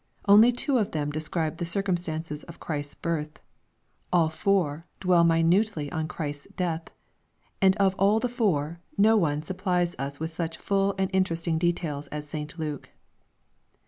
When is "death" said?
6.57-6.87